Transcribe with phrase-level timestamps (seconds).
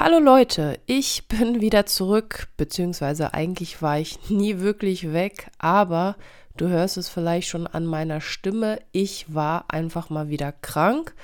[0.00, 6.16] Hallo Leute, ich bin wieder zurück, beziehungsweise eigentlich war ich nie wirklich weg, aber
[6.56, 11.14] du hörst es vielleicht schon an meiner Stimme, ich war einfach mal wieder krank.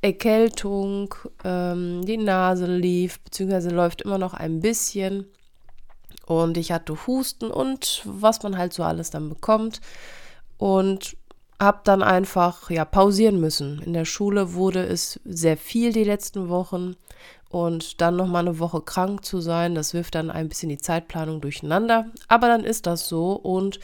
[0.00, 5.26] Erkältung, ähm, die Nase lief, beziehungsweise läuft immer noch ein bisschen.
[6.24, 9.82] Und ich hatte Husten und was man halt so alles dann bekommt.
[10.56, 11.14] Und
[11.60, 13.82] habe dann einfach ja pausieren müssen.
[13.82, 16.96] In der Schule wurde es sehr viel die letzten Wochen
[17.48, 20.78] und dann noch mal eine Woche krank zu sein, das wirft dann ein bisschen die
[20.78, 23.80] Zeitplanung durcheinander, aber dann ist das so und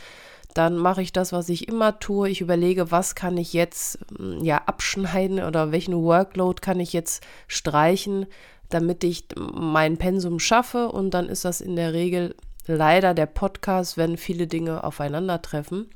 [0.54, 2.28] dann mache ich das, was ich immer tue.
[2.28, 7.24] Ich überlege, was kann ich jetzt hm, ja abschneiden oder welchen Workload kann ich jetzt
[7.48, 8.26] streichen,
[8.70, 13.96] damit ich mein Pensum schaffe und dann ist das in der Regel leider der Podcast,
[13.96, 15.90] wenn viele Dinge aufeinandertreffen.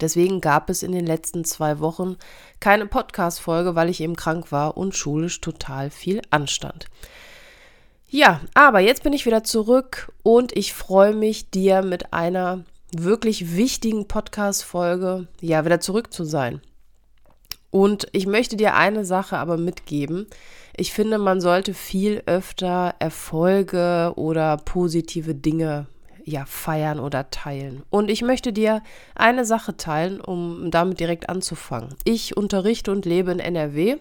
[0.00, 2.16] Deswegen gab es in den letzten zwei Wochen
[2.60, 6.86] keine Podcast-Folge, weil ich eben krank war und schulisch total viel anstand.
[8.08, 13.54] Ja, aber jetzt bin ich wieder zurück und ich freue mich, dir mit einer wirklich
[13.56, 16.62] wichtigen Podcast-Folge ja wieder zurück zu sein.
[17.70, 20.26] Und ich möchte dir eine Sache aber mitgeben.
[20.74, 25.86] Ich finde, man sollte viel öfter Erfolge oder positive Dinge
[26.28, 27.82] ja, feiern oder teilen.
[27.90, 28.82] Und ich möchte dir
[29.14, 31.94] eine Sache teilen, um damit direkt anzufangen.
[32.04, 33.96] Ich unterrichte und lebe in NRW.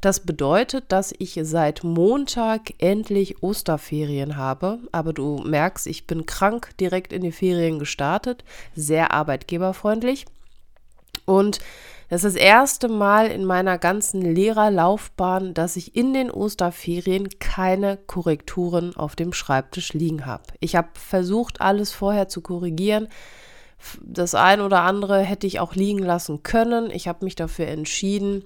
[0.00, 4.78] Das bedeutet, dass ich seit Montag endlich Osterferien habe.
[4.92, 8.44] Aber du merkst, ich bin krank direkt in die Ferien gestartet.
[8.74, 10.24] Sehr arbeitgeberfreundlich.
[11.26, 11.58] Und
[12.08, 17.96] das ist das erste Mal in meiner ganzen Lehrerlaufbahn, dass ich in den Osterferien keine
[17.96, 20.44] Korrekturen auf dem Schreibtisch liegen habe.
[20.60, 23.08] Ich habe versucht, alles vorher zu korrigieren.
[24.02, 26.90] Das ein oder andere hätte ich auch liegen lassen können.
[26.90, 28.42] Ich habe mich dafür entschieden,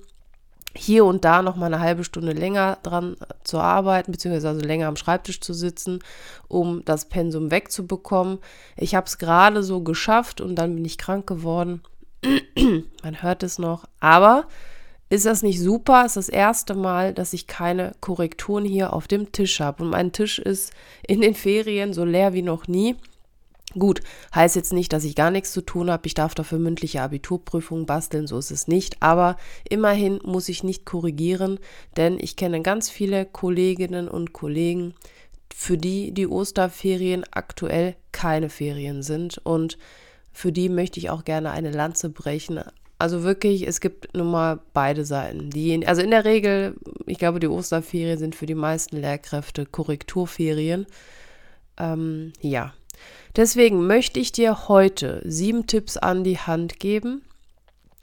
[0.74, 4.88] hier und da noch mal eine halbe Stunde länger dran zu arbeiten, beziehungsweise also länger
[4.88, 6.00] am Schreibtisch zu sitzen,
[6.48, 8.38] um das Pensum wegzubekommen.
[8.76, 11.82] Ich habe es gerade so geschafft und dann bin ich krank geworden.
[12.25, 13.84] Man hört es noch.
[14.00, 14.47] Aber
[15.09, 16.06] ist das nicht super?
[16.06, 19.84] Ist das erste Mal, dass ich keine Korrekturen hier auf dem Tisch habe.
[19.84, 20.72] Und mein Tisch ist
[21.06, 22.97] in den Ferien so leer wie noch nie.
[23.78, 24.03] Gut,
[24.34, 26.06] heißt jetzt nicht, dass ich gar nichts zu tun habe.
[26.06, 29.03] Ich darf dafür mündliche Abiturprüfungen basteln, so ist es nicht.
[29.03, 29.37] Aber
[29.69, 31.59] immerhin muss ich nicht korrigieren,
[31.97, 34.94] denn ich kenne ganz viele Kolleginnen und Kollegen,
[35.54, 39.39] für die die Osterferien aktuell keine Ferien sind.
[39.39, 39.78] Und
[40.32, 42.60] für die möchte ich auch gerne eine Lanze brechen.
[42.98, 45.50] Also wirklich, es gibt nun mal beide Seiten.
[45.50, 46.76] Die, also in der Regel,
[47.06, 50.87] ich glaube, die Osterferien sind für die meisten Lehrkräfte Korrekturferien.
[51.78, 52.72] Ähm, ja.
[53.34, 57.22] Deswegen möchte ich dir heute sieben Tipps an die Hand geben,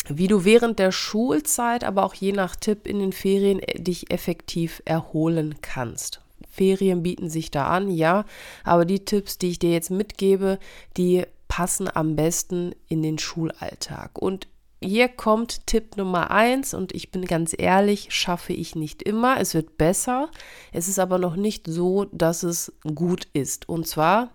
[0.07, 4.11] wie du während der Schulzeit, aber auch je nach Tipp in den Ferien äh, dich
[4.11, 6.21] effektiv erholen kannst.
[6.49, 8.25] Ferien bieten sich da an, ja,
[8.63, 10.59] aber die Tipps, die ich dir jetzt mitgebe,
[10.97, 14.17] die passen am besten in den Schulalltag.
[14.17, 14.47] Und
[14.81, 19.41] hier kommt Tipp Nummer eins und ich bin ganz ehrlich, schaffe ich nicht immer.
[19.41, 20.29] Es wird besser.
[20.71, 23.67] Es ist aber noch nicht so, dass es gut ist.
[23.67, 24.29] Und zwar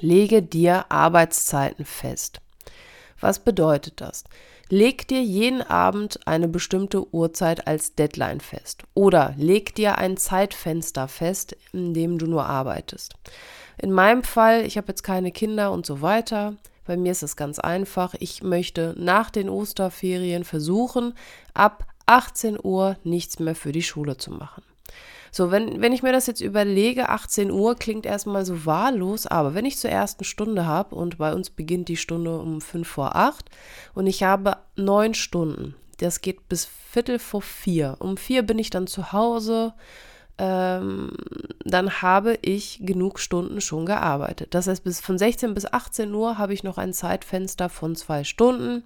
[0.00, 2.40] lege dir Arbeitszeiten fest.
[3.20, 4.24] Was bedeutet das?
[4.70, 11.06] Leg dir jeden Abend eine bestimmte Uhrzeit als Deadline fest oder leg dir ein Zeitfenster
[11.06, 13.14] fest, in dem du nur arbeitest.
[13.76, 16.54] In meinem Fall, ich habe jetzt keine Kinder und so weiter.
[16.86, 18.14] Bei mir ist es ganz einfach.
[18.20, 21.14] Ich möchte nach den Osterferien versuchen,
[21.52, 24.62] ab 18 Uhr nichts mehr für die Schule zu machen.
[25.36, 29.52] So, wenn, wenn ich mir das jetzt überlege, 18 Uhr klingt erstmal so wahllos, aber
[29.52, 33.16] wenn ich zur ersten Stunde habe und bei uns beginnt die Stunde um 5 vor
[33.16, 33.50] 8
[33.94, 37.96] und ich habe neun Stunden, das geht bis Viertel vor vier.
[37.98, 39.74] Um vier bin ich dann zu Hause,
[40.38, 41.10] ähm,
[41.64, 44.54] dann habe ich genug Stunden schon gearbeitet.
[44.54, 48.22] Das heißt, bis von 16 bis 18 Uhr habe ich noch ein Zeitfenster von zwei
[48.22, 48.84] Stunden.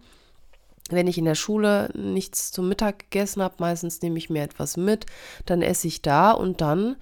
[0.90, 4.76] Wenn ich in der Schule nichts zum Mittag gegessen habe, meistens nehme ich mir etwas
[4.76, 5.06] mit,
[5.46, 6.96] dann esse ich da und dann,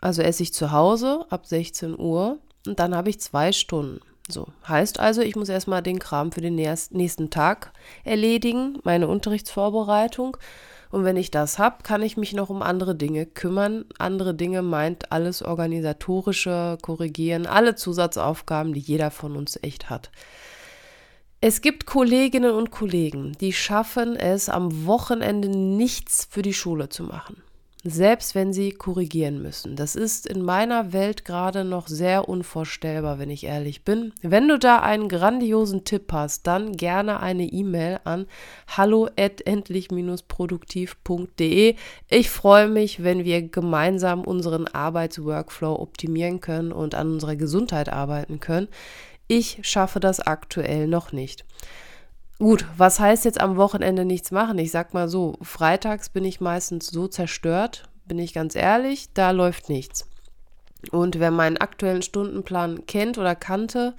[0.00, 4.00] also esse ich zu Hause ab 16 Uhr und dann habe ich zwei Stunden.
[4.28, 10.36] So, heißt also, ich muss erstmal den Kram für den nächsten Tag erledigen, meine Unterrichtsvorbereitung.
[10.90, 13.84] Und wenn ich das habe, kann ich mich noch um andere Dinge kümmern.
[13.98, 20.10] Andere Dinge meint alles organisatorische, korrigieren, alle Zusatzaufgaben, die jeder von uns echt hat.
[21.48, 27.04] Es gibt Kolleginnen und Kollegen, die schaffen es, am Wochenende nichts für die Schule zu
[27.04, 27.40] machen
[27.88, 29.76] selbst wenn sie korrigieren müssen.
[29.76, 34.12] Das ist in meiner Welt gerade noch sehr unvorstellbar, wenn ich ehrlich bin.
[34.22, 38.26] Wenn du da einen grandiosen Tipp hast, dann gerne eine E-Mail an
[38.76, 41.76] hallo@endlich-produktiv.de.
[42.10, 48.40] Ich freue mich, wenn wir gemeinsam unseren Arbeitsworkflow optimieren können und an unserer Gesundheit arbeiten
[48.40, 48.68] können.
[49.28, 51.44] Ich schaffe das aktuell noch nicht.
[52.38, 54.58] Gut, was heißt jetzt am Wochenende nichts machen?
[54.58, 59.30] Ich sag mal so, freitags bin ich meistens so zerstört, bin ich ganz ehrlich, da
[59.30, 60.06] läuft nichts.
[60.92, 63.94] Und wer meinen aktuellen Stundenplan kennt oder kannte,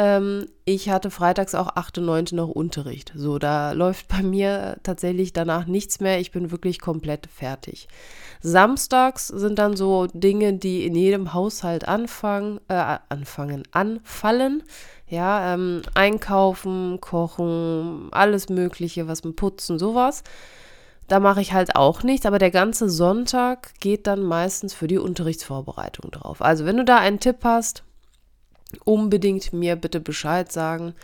[0.00, 1.98] ähm, ich hatte freitags auch 8.
[1.98, 2.24] und 9.
[2.32, 3.12] noch Unterricht.
[3.14, 6.20] So, da läuft bei mir tatsächlich danach nichts mehr.
[6.20, 7.86] Ich bin wirklich komplett fertig.
[8.40, 14.62] Samstags sind dann so Dinge, die in jedem Haushalt anfangen, äh, anfangen, anfallen.
[15.06, 20.22] Ja, ähm, einkaufen, kochen, alles Mögliche, was mit Putzen, sowas.
[21.08, 24.98] Da mache ich halt auch nichts, aber der ganze Sonntag geht dann meistens für die
[24.98, 26.40] Unterrichtsvorbereitung drauf.
[26.40, 27.82] Also, wenn du da einen Tipp hast,
[28.84, 30.94] unbedingt mir bitte Bescheid sagen.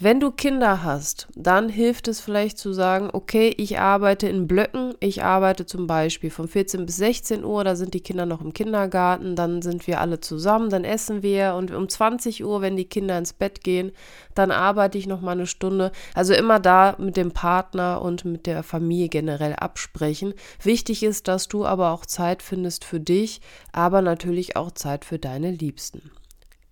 [0.00, 4.94] Wenn du Kinder hast, dann hilft es vielleicht zu sagen, okay, ich arbeite in Blöcken.
[4.98, 8.52] Ich arbeite zum Beispiel von 14 bis 16 Uhr, da sind die Kinder noch im
[8.52, 12.86] Kindergarten, dann sind wir alle zusammen, dann essen wir und um 20 Uhr, wenn die
[12.86, 13.92] Kinder ins Bett gehen,
[14.34, 15.92] dann arbeite ich noch mal eine Stunde.
[16.12, 20.34] Also immer da mit dem Partner und mit der Familie generell absprechen.
[20.60, 23.40] Wichtig ist, dass du aber auch Zeit findest für dich,
[23.70, 26.10] aber natürlich auch Zeit für deine Liebsten.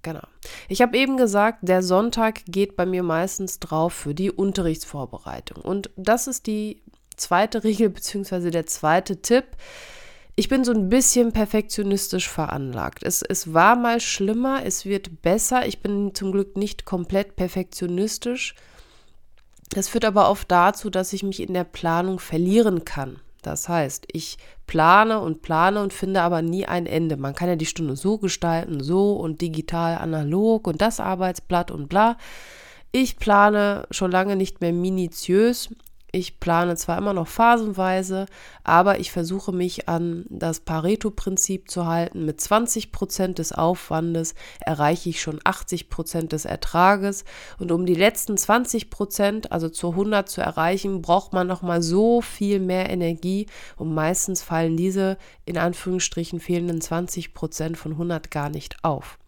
[0.02, 0.22] Genau.
[0.68, 5.62] Ich habe eben gesagt, der Sonntag geht bei mir meistens drauf für die Unterrichtsvorbereitung.
[5.62, 6.82] Und das ist die
[7.16, 9.44] zweite Regel beziehungsweise der zweite Tipp.
[10.34, 13.02] Ich bin so ein bisschen perfektionistisch veranlagt.
[13.02, 15.66] Es, es war mal schlimmer, es wird besser.
[15.66, 18.54] Ich bin zum Glück nicht komplett perfektionistisch.
[19.70, 23.20] Das führt aber oft dazu, dass ich mich in der Planung verlieren kann.
[23.42, 27.16] Das heißt, ich plane und plane und finde aber nie ein Ende.
[27.16, 31.88] Man kann ja die Stunde so gestalten, so und digital analog und das Arbeitsblatt und
[31.88, 32.16] bla.
[32.92, 35.70] Ich plane schon lange nicht mehr minutiös
[36.14, 38.26] ich plane zwar immer noch phasenweise,
[38.64, 42.26] aber ich versuche mich an das Pareto-Prinzip zu halten.
[42.26, 47.24] Mit 20 Prozent des Aufwandes erreiche ich schon 80 Prozent des Ertrages.
[47.58, 51.80] Und um die letzten 20 Prozent, also zu 100 zu erreichen, braucht man noch mal
[51.80, 53.46] so viel mehr Energie.
[53.76, 55.16] Und meistens fallen diese
[55.46, 59.18] in Anführungsstrichen fehlenden 20 Prozent von 100 gar nicht auf.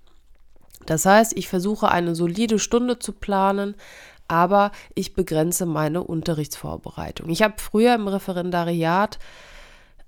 [0.86, 3.74] Das heißt, ich versuche eine solide Stunde zu planen,
[4.28, 7.28] aber ich begrenze meine Unterrichtsvorbereitung.
[7.28, 9.18] Ich habe früher im Referendariat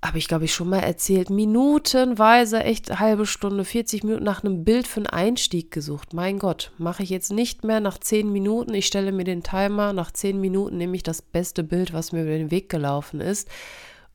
[0.03, 4.63] habe ich, glaube ich, schon mal erzählt, minutenweise, echt halbe Stunde, 40 Minuten nach einem
[4.63, 6.13] Bild für einen Einstieg gesucht.
[6.13, 8.73] Mein Gott, mache ich jetzt nicht mehr nach 10 Minuten.
[8.75, 12.21] Ich stelle mir den Timer, nach 10 Minuten nehme ich das beste Bild, was mir
[12.21, 13.49] über den Weg gelaufen ist.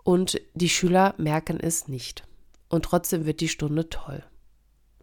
[0.05, 2.23] Und die Schüler merken es nicht.
[2.69, 4.23] Und trotzdem wird die Stunde toll.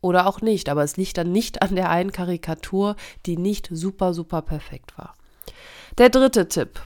[0.01, 4.13] Oder auch nicht, aber es liegt dann nicht an der einen Karikatur, die nicht super,
[4.13, 5.15] super perfekt war.
[5.97, 6.81] Der dritte Tipp.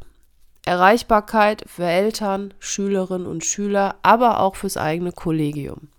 [0.66, 5.90] Erreichbarkeit für Eltern, Schülerinnen und Schüler, aber auch fürs eigene Kollegium.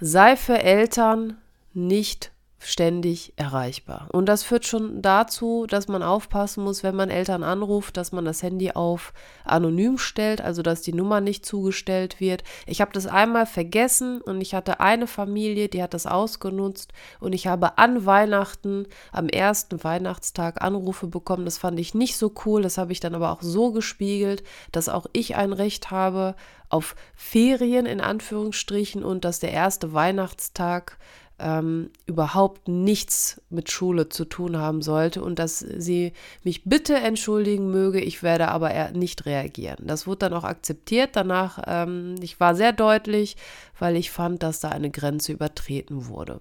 [0.00, 1.36] Sei für Eltern
[1.74, 4.08] nicht ständig erreichbar.
[4.12, 8.24] Und das führt schon dazu, dass man aufpassen muss, wenn man Eltern anruft, dass man
[8.24, 9.12] das Handy auf
[9.44, 12.42] anonym stellt, also dass die Nummer nicht zugestellt wird.
[12.66, 17.32] Ich habe das einmal vergessen und ich hatte eine Familie, die hat das ausgenutzt und
[17.32, 21.44] ich habe an Weihnachten, am ersten Weihnachtstag Anrufe bekommen.
[21.44, 22.62] Das fand ich nicht so cool.
[22.62, 26.34] Das habe ich dann aber auch so gespiegelt, dass auch ich ein Recht habe
[26.70, 30.98] auf Ferien in Anführungsstrichen und dass der erste Weihnachtstag
[31.38, 37.70] ähm, überhaupt nichts mit Schule zu tun haben sollte und dass sie mich bitte entschuldigen
[37.70, 39.86] möge, ich werde aber nicht reagieren.
[39.86, 41.10] Das wurde dann auch akzeptiert.
[41.14, 43.36] Danach, ähm, ich war sehr deutlich,
[43.78, 46.40] weil ich fand, dass da eine Grenze übertreten wurde.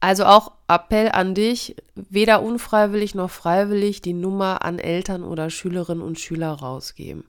[0.00, 6.02] Also auch Appell an dich, weder unfreiwillig noch freiwillig die Nummer an Eltern oder Schülerinnen
[6.02, 7.24] und Schüler rausgeben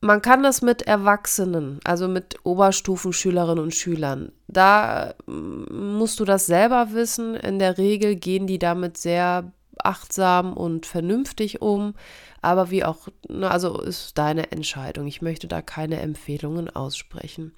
[0.00, 4.32] man kann das mit Erwachsenen, also mit Oberstufenschülerinnen und Schülern.
[4.46, 7.34] Da mm, musst du das selber wissen.
[7.34, 9.52] In der Regel gehen die damit sehr
[9.82, 11.94] achtsam und vernünftig um.
[12.40, 15.06] Aber wie auch, also ist deine Entscheidung.
[15.06, 17.52] Ich möchte da keine Empfehlungen aussprechen.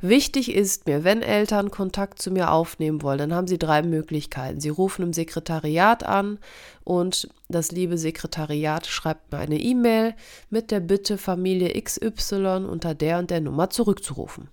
[0.00, 4.60] Wichtig ist mir, wenn Eltern Kontakt zu mir aufnehmen wollen, dann haben sie drei Möglichkeiten.
[4.60, 6.38] Sie rufen im Sekretariat an
[6.84, 10.14] und das liebe Sekretariat schreibt mir eine E-Mail
[10.50, 14.48] mit der Bitte, Familie XY unter der und der Nummer zurückzurufen.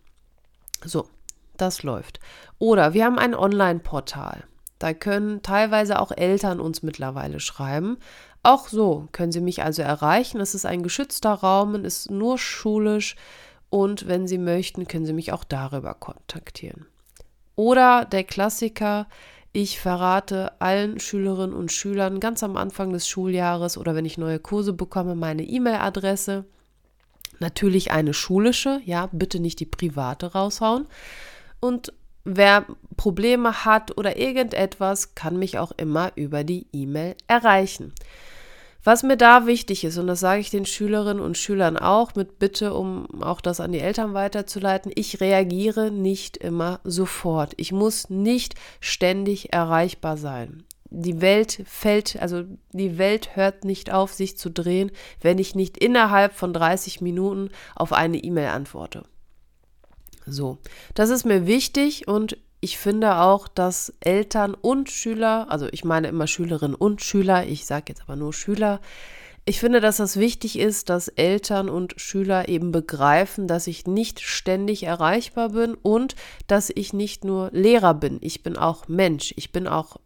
[0.86, 1.08] So,
[1.58, 2.20] das läuft.
[2.60, 4.44] Oder wir haben ein Online-Portal.
[4.80, 7.98] Da können teilweise auch Eltern uns mittlerweile schreiben.
[8.44, 10.42] Auch so können Sie mich also erreichen.
[10.42, 13.16] Es ist ein geschützter Raum, es ist nur schulisch
[13.70, 16.86] und wenn Sie möchten, können Sie mich auch darüber kontaktieren.
[17.56, 19.08] Oder der Klassiker,
[19.54, 24.40] ich verrate allen Schülerinnen und Schülern ganz am Anfang des Schuljahres oder wenn ich neue
[24.40, 26.44] Kurse bekomme, meine E-Mail-Adresse.
[27.40, 30.88] Natürlich eine schulische, ja, bitte nicht die private raushauen.
[31.60, 31.94] Und
[32.26, 32.66] wer
[32.98, 37.94] Probleme hat oder irgendetwas, kann mich auch immer über die E-Mail erreichen.
[38.84, 42.38] Was mir da wichtig ist, und das sage ich den Schülerinnen und Schülern auch mit
[42.38, 47.54] Bitte, um auch das an die Eltern weiterzuleiten, ich reagiere nicht immer sofort.
[47.56, 50.64] Ich muss nicht ständig erreichbar sein.
[50.90, 55.78] Die Welt fällt, also die Welt hört nicht auf, sich zu drehen, wenn ich nicht
[55.78, 59.04] innerhalb von 30 Minuten auf eine E-Mail antworte.
[60.26, 60.58] So,
[60.94, 66.08] das ist mir wichtig und ich finde auch, dass Eltern und Schüler, also ich meine
[66.08, 68.80] immer Schülerinnen und Schüler, ich sage jetzt aber nur Schüler,
[69.44, 74.22] ich finde, dass das wichtig ist, dass Eltern und Schüler eben begreifen, dass ich nicht
[74.22, 76.16] ständig erreichbar bin und
[76.48, 79.98] dass ich nicht nur Lehrer bin, ich bin auch Mensch, ich bin auch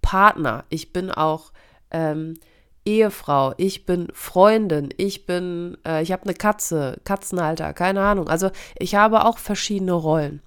[0.00, 1.52] Partner, ich bin auch
[1.90, 2.38] ähm,
[2.86, 8.28] Ehefrau, ich bin Freundin, ich bin, äh, ich habe eine Katze, Katzenhalter, keine Ahnung.
[8.28, 10.40] Also ich habe auch verschiedene Rollen.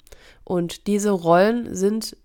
[0.50, 2.18] Und diese Rollen sind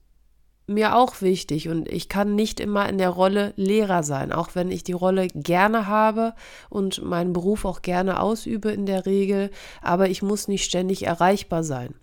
[0.66, 4.70] mir auch wichtig und ich kann nicht immer in der Rolle Lehrer sein, auch wenn
[4.70, 6.32] ich die Rolle gerne habe
[6.70, 9.50] und meinen Beruf auch gerne ausübe in der Regel,
[9.82, 11.94] aber ich muss nicht ständig erreichbar sein.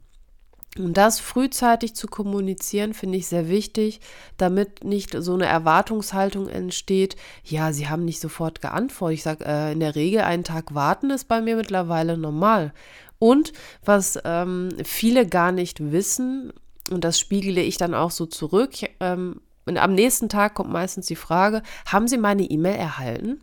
[0.77, 3.99] Und das frühzeitig zu kommunizieren, finde ich sehr wichtig,
[4.37, 9.17] damit nicht so eine Erwartungshaltung entsteht, ja, sie haben nicht sofort geantwortet.
[9.17, 12.73] Ich sage, äh, in der Regel einen Tag warten ist bei mir mittlerweile normal.
[13.21, 13.53] Und
[13.85, 16.51] was ähm, viele gar nicht wissen,
[16.89, 21.05] und das spiegele ich dann auch so zurück, ähm, und am nächsten Tag kommt meistens
[21.05, 23.39] die Frage, haben Sie meine E-Mail erhalten?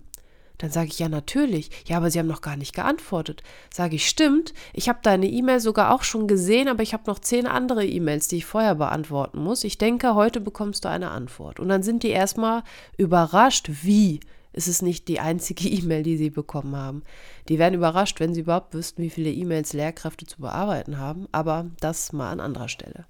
[0.58, 1.70] Dann sage ich ja natürlich.
[1.86, 3.44] Ja, aber Sie haben noch gar nicht geantwortet.
[3.72, 4.52] Sage ich, stimmt.
[4.72, 8.26] Ich habe deine E-Mail sogar auch schon gesehen, aber ich habe noch zehn andere E-Mails,
[8.26, 9.62] die ich vorher beantworten muss.
[9.62, 11.60] Ich denke, heute bekommst du eine Antwort.
[11.60, 12.64] Und dann sind die erstmal
[12.96, 14.18] überrascht, wie
[14.52, 17.02] ist es nicht die einzige E-Mail, die sie bekommen haben.
[17.48, 21.66] Die werden überrascht, wenn sie überhaupt wüssten, wie viele E-Mails Lehrkräfte zu bearbeiten haben, aber
[21.80, 23.06] das mal an anderer Stelle.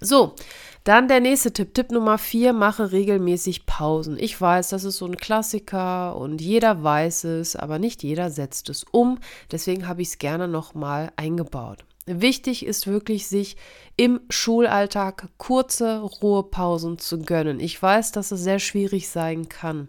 [0.00, 0.34] So,
[0.82, 1.72] dann der nächste Tipp.
[1.72, 4.18] Tipp Nummer vier, mache regelmäßig Pausen.
[4.18, 8.68] Ich weiß, das ist so ein Klassiker und jeder weiß es, aber nicht jeder setzt
[8.68, 9.18] es um.
[9.50, 11.86] Deswegen habe ich es gerne nochmal eingebaut.
[12.06, 13.56] Wichtig ist wirklich, sich
[13.96, 17.60] im Schulalltag kurze Ruhepausen zu gönnen.
[17.60, 19.88] Ich weiß, dass es sehr schwierig sein kann.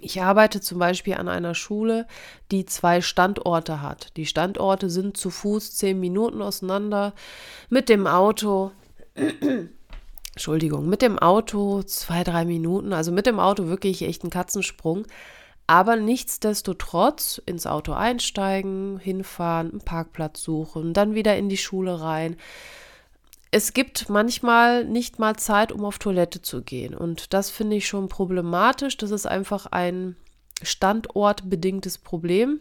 [0.00, 2.06] Ich arbeite zum Beispiel an einer Schule,
[2.50, 4.16] die zwei Standorte hat.
[4.16, 7.14] Die Standorte sind zu Fuß zehn Minuten auseinander.
[7.70, 8.72] Mit dem Auto,
[10.34, 12.92] Entschuldigung, mit dem Auto zwei, drei Minuten.
[12.92, 15.06] Also mit dem Auto wirklich echt ein Katzensprung.
[15.66, 22.36] Aber nichtsdestotrotz ins Auto einsteigen, hinfahren, einen Parkplatz suchen, dann wieder in die Schule rein
[23.56, 26.94] es gibt manchmal nicht mal Zeit, um auf Toilette zu gehen.
[26.94, 28.98] Und das finde ich schon problematisch.
[28.98, 30.14] Das ist einfach ein
[30.62, 32.60] standortbedingtes Problem.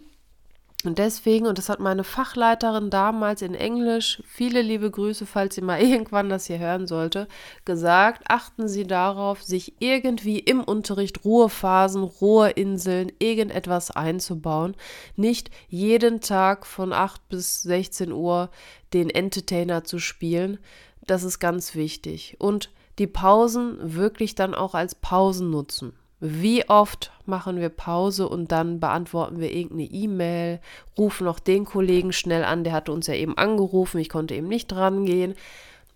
[0.85, 5.61] Und deswegen, und das hat meine Fachleiterin damals in Englisch, viele liebe Grüße, falls sie
[5.61, 7.27] mal irgendwann das hier hören sollte,
[7.65, 14.75] gesagt, achten Sie darauf, sich irgendwie im Unterricht Ruhephasen, Ruheinseln, irgendetwas einzubauen.
[15.15, 18.49] Nicht jeden Tag von 8 bis 16 Uhr
[18.93, 20.59] den Entertainer zu spielen.
[21.07, 22.35] Das ist ganz wichtig.
[22.39, 25.93] Und die Pausen wirklich dann auch als Pausen nutzen.
[26.27, 30.59] Wie oft machen wir Pause und dann beantworten wir irgendeine E-Mail,
[30.97, 34.47] rufen noch den Kollegen schnell an, der hatte uns ja eben angerufen, ich konnte eben
[34.47, 35.35] nicht drangehen.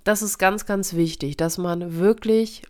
[0.03, 2.63] Das ist ganz, ganz wichtig, dass man wirklich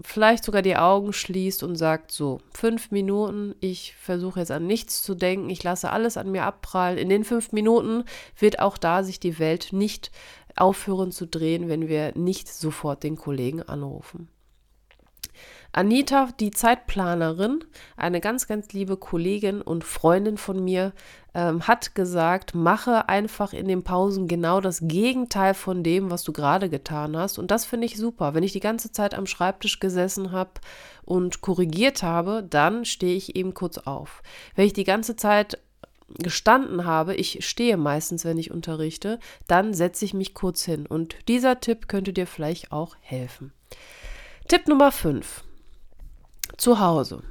[0.00, 5.02] vielleicht sogar die Augen schließt und sagt, so, fünf Minuten, ich versuche jetzt an nichts
[5.02, 6.98] zu denken, ich lasse alles an mir abprallen.
[6.98, 8.04] In den fünf Minuten
[8.38, 10.10] wird auch da sich die Welt nicht
[10.54, 14.28] aufhören zu drehen, wenn wir nicht sofort den Kollegen anrufen.
[15.72, 17.64] Anita, die Zeitplanerin,
[17.96, 20.92] eine ganz, ganz liebe Kollegin und Freundin von mir,
[21.34, 26.32] ähm, hat gesagt, mache einfach in den Pausen genau das Gegenteil von dem, was du
[26.32, 27.38] gerade getan hast.
[27.38, 28.32] Und das finde ich super.
[28.32, 30.52] Wenn ich die ganze Zeit am Schreibtisch gesessen habe
[31.04, 34.22] und korrigiert habe, dann stehe ich eben kurz auf.
[34.54, 35.58] Wenn ich die ganze Zeit
[36.08, 40.86] gestanden habe, ich stehe meistens, wenn ich unterrichte, dann setze ich mich kurz hin.
[40.86, 43.52] Und dieser Tipp könnte dir vielleicht auch helfen.
[44.48, 45.42] Tipp Nummer 5.
[46.56, 47.22] Zu Hause.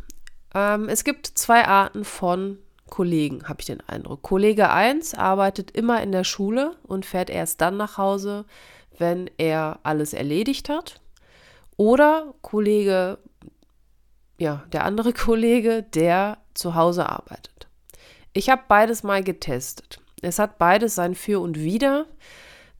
[0.53, 4.21] Ähm, es gibt zwei Arten von Kollegen, habe ich den Eindruck.
[4.21, 8.45] Kollege 1 arbeitet immer in der Schule und fährt erst dann nach Hause,
[8.97, 11.01] wenn er alles erledigt hat.
[11.77, 13.17] Oder Kollege,
[14.37, 17.67] ja, der andere Kollege, der zu Hause arbeitet.
[18.33, 19.99] Ich habe beides mal getestet.
[20.21, 22.05] Es hat beides sein Für und Wider.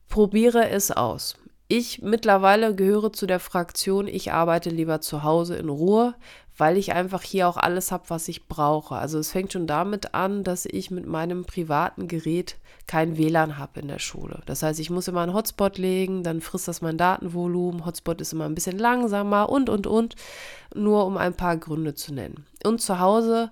[0.08, 1.36] Probiere es aus.
[1.67, 6.13] Ich mittlerweile gehöre zu der Fraktion, ich arbeite lieber zu Hause in Ruhe,
[6.57, 8.95] weil ich einfach hier auch alles habe, was ich brauche.
[8.95, 13.79] Also es fängt schon damit an, dass ich mit meinem privaten Gerät kein WLAN habe
[13.79, 14.43] in der Schule.
[14.45, 17.84] Das heißt, ich muss immer einen Hotspot legen, dann frisst das mein Datenvolumen.
[17.84, 20.15] Hotspot ist immer ein bisschen langsamer und, und, und.
[20.75, 22.45] Nur um ein paar Gründe zu nennen.
[22.63, 23.51] Und zu Hause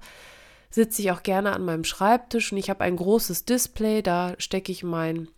[0.70, 4.72] sitze ich auch gerne an meinem Schreibtisch und ich habe ein großes Display, da stecke
[4.72, 5.30] ich mein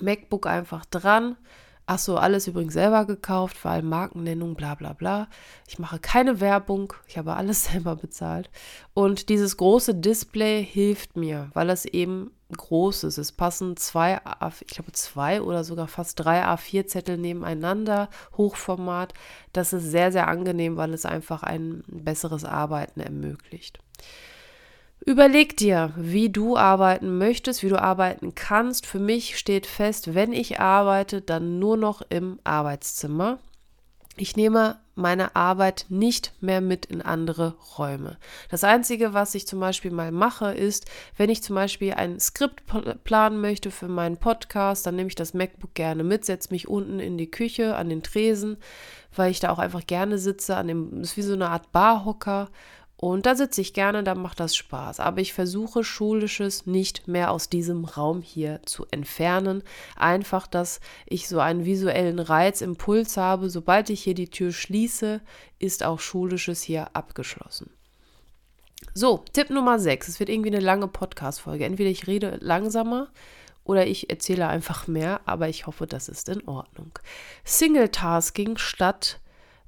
[0.00, 1.36] MacBook einfach dran
[1.88, 5.28] Ach so, alles übrigens selber gekauft, allem Markennennung, bla bla bla.
[5.68, 8.50] Ich mache keine Werbung, ich habe alles selber bezahlt.
[8.92, 13.18] Und dieses große Display hilft mir, weil es eben groß ist.
[13.18, 14.20] Es passen zwei,
[14.60, 19.14] ich glaube zwei oder sogar fast drei A4-Zettel nebeneinander, Hochformat.
[19.52, 23.78] Das ist sehr, sehr angenehm, weil es einfach ein besseres Arbeiten ermöglicht.
[25.08, 28.86] Überleg dir, wie du arbeiten möchtest, wie du arbeiten kannst.
[28.86, 33.38] Für mich steht fest, wenn ich arbeite, dann nur noch im Arbeitszimmer.
[34.16, 38.16] Ich nehme meine Arbeit nicht mehr mit in andere Räume.
[38.50, 40.86] Das Einzige, was ich zum Beispiel mal mache, ist,
[41.16, 42.64] wenn ich zum Beispiel ein Skript
[43.04, 46.98] planen möchte für meinen Podcast, dann nehme ich das MacBook gerne mit, setze mich unten
[46.98, 48.56] in die Küche an den Tresen,
[49.14, 50.56] weil ich da auch einfach gerne sitze.
[50.56, 52.48] An dem, ist wie so eine Art Barhocker
[52.98, 55.00] und da sitze ich gerne, da macht das Spaß.
[55.00, 59.62] Aber ich versuche Schulisches nicht mehr aus diesem Raum hier zu entfernen.
[59.96, 63.50] Einfach, dass ich so einen visuellen Reizimpuls habe.
[63.50, 65.20] Sobald ich hier die Tür schließe,
[65.58, 67.70] ist auch Schulisches hier abgeschlossen.
[68.94, 70.08] So, Tipp Nummer 6.
[70.08, 71.66] Es wird irgendwie eine lange Podcast-Folge.
[71.66, 73.08] Entweder ich rede langsamer
[73.64, 76.98] oder ich erzähle einfach mehr, aber ich hoffe, das ist in Ordnung.
[77.44, 79.20] Single-Tasking statt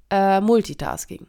[0.09, 1.27] äh, Multitasking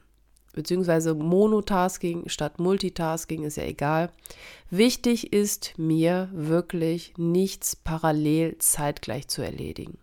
[0.60, 4.12] beziehungsweise Monotasking statt Multitasking ist ja egal.
[4.70, 9.98] Wichtig ist mir wirklich nichts parallel zeitgleich zu erledigen.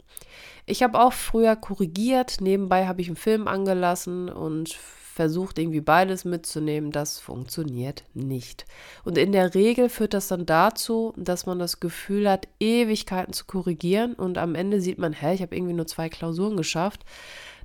[0.65, 6.25] Ich habe auch früher korrigiert, nebenbei habe ich einen Film angelassen und versucht irgendwie beides
[6.25, 8.65] mitzunehmen, das funktioniert nicht.
[9.05, 13.45] Und in der Regel führt das dann dazu, dass man das Gefühl hat, Ewigkeiten zu
[13.45, 17.05] korrigieren und am Ende sieht man, hä, ich habe irgendwie nur zwei Klausuren geschafft.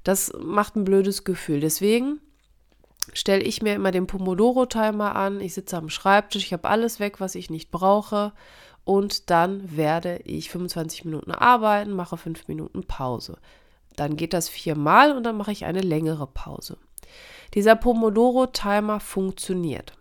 [0.04, 1.60] Das macht ein blödes Gefühl.
[1.62, 2.20] Deswegen
[3.14, 5.40] stelle ich mir immer den Pomodoro-Timer an.
[5.42, 8.34] Ich sitze am Schreibtisch, ich habe alles weg, was ich nicht brauche.
[8.84, 13.38] Und dann werde ich 25 Minuten arbeiten, mache 5 Minuten Pause.
[13.96, 16.78] Dann geht das viermal und dann mache ich eine längere Pause.
[17.54, 19.94] Dieser Pomodoro-Timer funktioniert.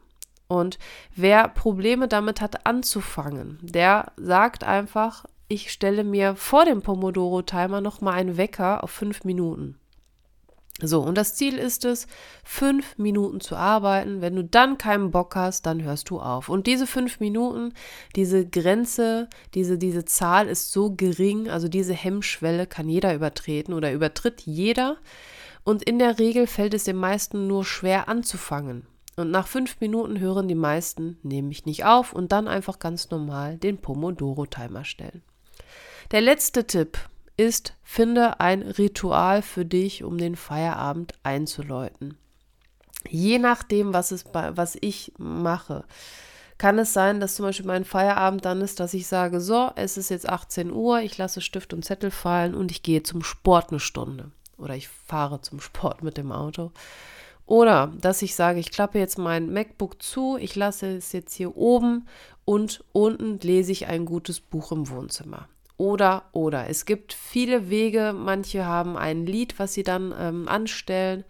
[0.46, 0.78] Und
[1.14, 8.14] wer Probleme damit hat anzufangen, der sagt einfach, ich stelle mir vor dem Pomodoro-Timer nochmal
[8.14, 9.79] einen Wecker auf 5 Minuten.
[10.82, 12.06] So, und das Ziel ist es,
[12.42, 14.22] fünf Minuten zu arbeiten.
[14.22, 16.48] Wenn du dann keinen Bock hast, dann hörst du auf.
[16.48, 17.74] Und diese fünf Minuten,
[18.16, 23.92] diese Grenze, diese, diese Zahl ist so gering, also diese Hemmschwelle kann jeder übertreten oder
[23.92, 24.96] übertritt jeder.
[25.64, 28.86] Und in der Regel fällt es den meisten nur schwer anzufangen.
[29.16, 33.58] Und nach fünf Minuten hören die meisten nämlich nicht auf und dann einfach ganz normal
[33.58, 35.22] den Pomodoro-Timer stellen.
[36.10, 36.98] Der letzte Tipp,
[37.40, 42.18] ist, finde ein Ritual für dich, um den Feierabend einzuläuten.
[43.08, 45.84] Je nachdem, was, es was ich mache,
[46.58, 49.96] kann es sein, dass zum Beispiel mein Feierabend dann ist, dass ich sage, so, es
[49.96, 53.70] ist jetzt 18 Uhr, ich lasse Stift und Zettel fallen und ich gehe zum Sport
[53.70, 54.30] eine Stunde.
[54.58, 56.72] Oder ich fahre zum Sport mit dem Auto.
[57.46, 61.56] Oder dass ich sage, ich klappe jetzt mein MacBook zu, ich lasse es jetzt hier
[61.56, 62.06] oben
[62.44, 65.48] und unten lese ich ein gutes Buch im Wohnzimmer
[65.80, 66.68] oder oder.
[66.68, 68.12] Es gibt viele Wege.
[68.14, 71.24] Manche haben ein Lied, was sie dann ähm, anstellen.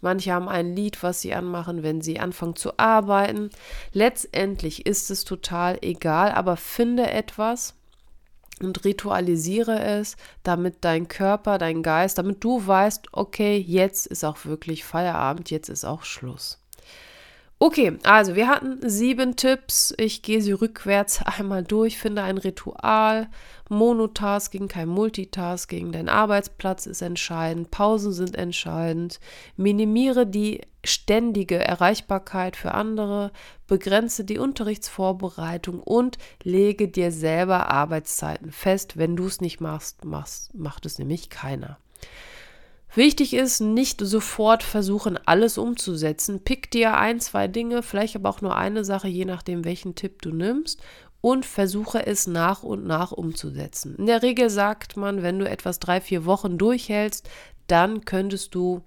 [0.00, 3.50] Manche haben ein Lied, was sie anmachen, wenn sie anfangen zu arbeiten.
[3.92, 7.74] Letztendlich ist es total egal, aber finde etwas,
[8.62, 14.44] und ritualisiere es, damit dein Körper, dein Geist, damit du weißt, okay, jetzt ist auch
[14.44, 16.59] wirklich Feierabend, jetzt ist auch Schluss.
[17.62, 19.92] Okay, also wir hatten sieben Tipps.
[19.98, 23.28] Ich gehe sie rückwärts einmal durch, finde ein Ritual.
[23.68, 25.92] Monotasking, kein Multitasking.
[25.92, 27.70] Dein Arbeitsplatz ist entscheidend.
[27.70, 29.20] Pausen sind entscheidend.
[29.58, 33.30] Minimiere die ständige Erreichbarkeit für andere.
[33.66, 38.96] Begrenze die Unterrichtsvorbereitung und lege dir selber Arbeitszeiten fest.
[38.96, 41.76] Wenn du es nicht machst, machst, macht es nämlich keiner.
[42.94, 46.42] Wichtig ist, nicht sofort versuchen, alles umzusetzen.
[46.42, 50.22] Pick dir ein, zwei Dinge, vielleicht aber auch nur eine Sache, je nachdem, welchen Tipp
[50.22, 50.80] du nimmst
[51.20, 53.94] und versuche es nach und nach umzusetzen.
[53.96, 57.28] In der Regel sagt man, wenn du etwas drei, vier Wochen durchhältst,
[57.66, 58.82] dann könntest du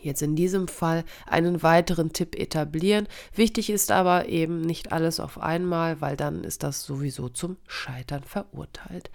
[0.00, 3.06] jetzt in diesem Fall einen weiteren Tipp etablieren.
[3.34, 8.22] Wichtig ist aber eben nicht alles auf einmal, weil dann ist das sowieso zum Scheitern
[8.22, 9.10] verurteilt.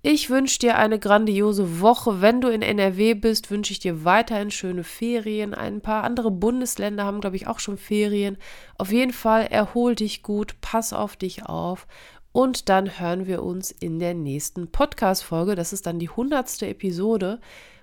[0.00, 2.20] Ich wünsche dir eine grandiose Woche.
[2.20, 5.54] Wenn du in NRW bist, wünsche ich dir weiterhin schöne Ferien.
[5.54, 8.38] Ein paar andere Bundesländer haben, glaube ich, auch schon Ferien.
[8.76, 11.88] Auf jeden Fall erhol dich gut, pass auf dich auf.
[12.30, 15.56] Und dann hören wir uns in der nächsten Podcast-Folge.
[15.56, 17.40] Das ist dann die hundertste Episode.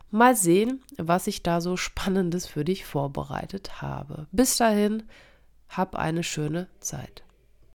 [0.10, 4.28] Mal sehen, was ich da so Spannendes für dich vorbereitet habe.
[4.32, 5.04] Bis dahin,
[5.68, 7.26] hab eine schöne Zeit.